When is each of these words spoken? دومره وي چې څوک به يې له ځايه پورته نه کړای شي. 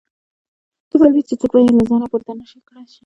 دومره 0.89 1.09
وي 1.11 1.21
چې 1.27 1.33
څوک 1.41 1.51
به 1.53 1.59
يې 1.65 1.69
له 1.77 1.83
ځايه 1.89 2.07
پورته 2.11 2.31
نه 2.39 2.45
کړای 2.67 2.85
شي. 2.91 2.99